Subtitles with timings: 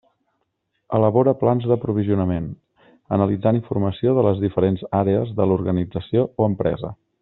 [0.99, 2.49] Elabora plans d'aprovisionament,
[3.19, 6.97] analitzant informació de les diferents àrees de l'organització o empresa.